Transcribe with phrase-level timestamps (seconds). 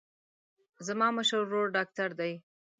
[0.87, 2.33] زما مشر ورور ډاکتر دی.